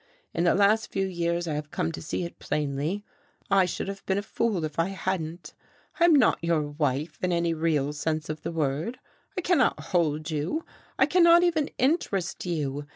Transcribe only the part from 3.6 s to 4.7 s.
should have been a fool